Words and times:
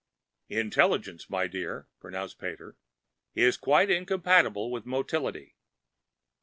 "Intelligence, 0.49 1.29
my 1.29 1.45
dear," 1.45 1.87
pronounced 1.99 2.39
Pater, 2.39 2.75
"is 3.35 3.55
quite 3.55 3.91
incompatible 3.91 4.71
with 4.71 4.83
motility. 4.87 5.55